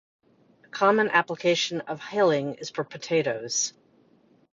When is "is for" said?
2.55-2.83